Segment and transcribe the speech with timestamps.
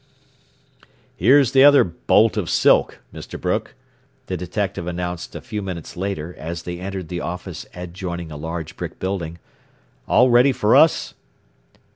[1.15, 3.39] "Here's the other 'bolt of silk,' Mr.
[3.39, 3.75] Brooke,"
[4.25, 8.75] the detective announced a few minutes later as they entered the office adjoining a large
[8.75, 9.37] brick building.
[10.07, 11.13] "All ready for us?"